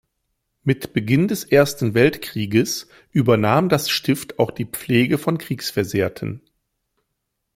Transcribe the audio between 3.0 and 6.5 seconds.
übernahm das Stift auch die Pflege von Kriegsversehrten.